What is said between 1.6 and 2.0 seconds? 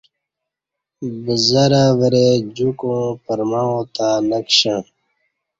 رہ